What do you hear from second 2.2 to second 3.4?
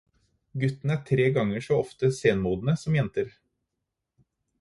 senmodne som jenter.